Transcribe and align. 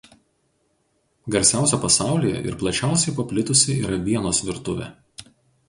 Garsiausia 1.35 1.79
pasaulyje 1.83 2.41
ir 2.53 2.57
plačiausiai 2.63 3.15
paplitusi 3.21 3.79
yra 3.85 4.03
Vienos 4.11 4.43
virtuvė. 4.51 4.93